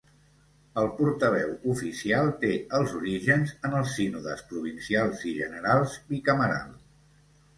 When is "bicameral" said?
6.15-6.73